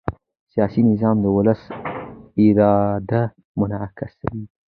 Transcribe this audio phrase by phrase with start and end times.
[0.51, 1.61] سیاسي نظام د ولس
[2.43, 3.21] اراده
[3.59, 4.43] منعکسوي